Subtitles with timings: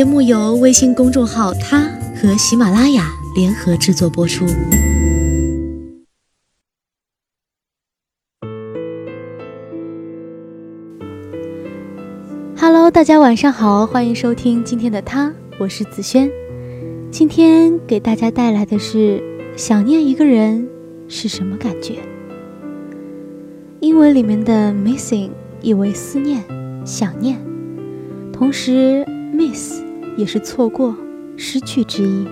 [0.00, 1.82] 节目由微信公众号“他”
[2.16, 4.46] 和喜马拉雅联合制作播出。
[12.56, 16.30] Hello，大家晚上好，欢迎收听今天的他，我是子轩。
[17.10, 19.22] 今天给大家带来的是
[19.54, 20.66] 想念一个人
[21.08, 21.96] 是什么感觉？
[23.80, 25.28] 英文里面的 missing
[25.60, 26.42] 意为思念、
[26.86, 27.38] 想念，
[28.32, 29.04] 同时
[29.34, 29.82] miss
[30.16, 30.94] 也是错过、
[31.36, 32.26] 失去之意。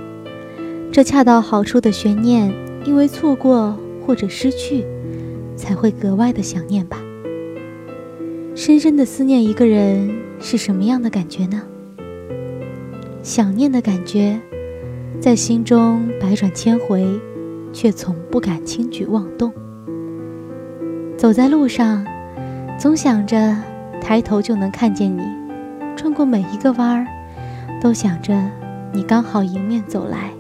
[0.93, 2.53] 这恰到好处的悬念，
[2.85, 4.85] 因为错过或者失去，
[5.57, 6.99] 才会格外的想念吧。
[8.55, 10.11] 深深的思念一个人
[10.41, 11.63] 是什么样的感觉呢？
[13.23, 14.41] 想念的感觉。
[15.21, 17.05] 在心中百转千回，
[17.73, 19.53] 却从不敢轻举妄动。
[21.17, 22.07] 走在路上，
[22.79, 23.57] 总想着
[24.01, 25.25] 抬头就能看见你；
[25.97, 27.07] 转过每一个弯儿，
[27.81, 28.35] 都想着
[28.93, 30.31] 你刚好迎面走来。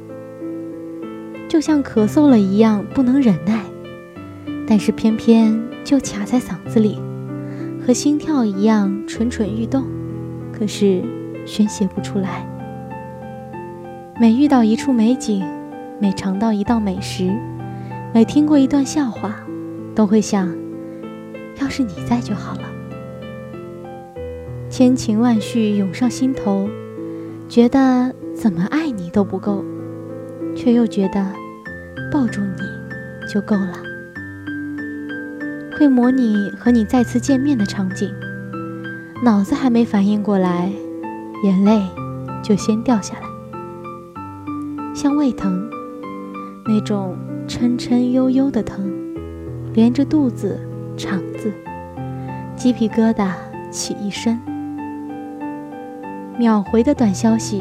[1.49, 3.63] 就像咳嗽了一样，不能忍耐，
[4.67, 7.01] 但是偏偏就卡在嗓子里，
[7.87, 9.85] 和心跳一样蠢蠢欲动，
[10.53, 11.03] 可是
[11.47, 12.47] 宣泄不出来。
[14.21, 15.43] 每遇到一处美景，
[15.99, 17.33] 每尝到一道美食，
[18.13, 19.37] 每听过一段笑话，
[19.95, 20.55] 都会想：
[21.61, 22.63] 要是你在就好了。
[24.69, 26.69] 千情万绪涌上心头，
[27.49, 29.65] 觉得怎么爱你都不够，
[30.55, 31.27] 却又觉得
[32.13, 33.73] 抱住你就够了。
[35.79, 38.13] 会模拟和你再次见面的场景，
[39.25, 40.71] 脑子还没反应过来，
[41.43, 41.81] 眼泪
[42.43, 43.23] 就先掉下来。
[44.95, 45.71] 像胃疼，
[46.67, 47.17] 那种
[47.49, 48.93] 抻抻悠悠的疼，
[49.73, 50.61] 连着肚子、
[50.99, 51.51] 肠子，
[52.57, 53.33] 鸡皮疙瘩
[53.71, 54.39] 起一身。
[56.39, 57.61] 秒回的短消息，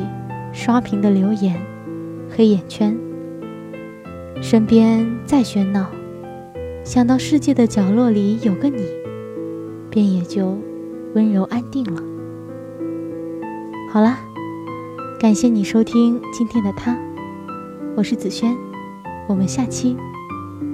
[0.53, 1.59] 刷屏的留言，
[2.29, 2.95] 黑眼圈。
[4.39, 5.87] 身边再喧闹，
[6.83, 8.83] 想到世界的角落里有个你，
[9.89, 10.55] 便也就
[11.15, 11.99] 温柔安定了。
[13.91, 14.15] 好了，
[15.19, 16.95] 感谢你收听今天的他。
[17.95, 18.55] 我是子轩，
[19.27, 19.97] 我们下期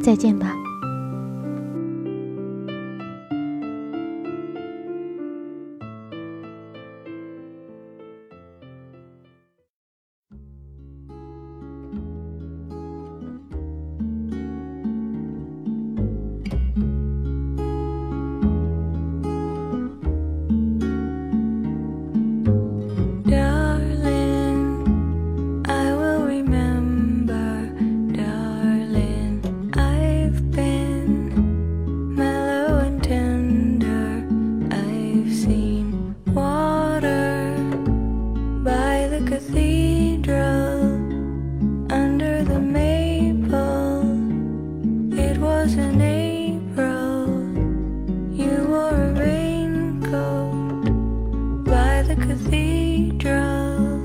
[0.02, 0.54] 再见吧。
[52.16, 54.02] cathedral.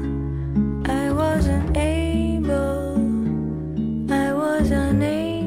[0.86, 2.96] I wasn't able,
[4.12, 5.38] I was unable.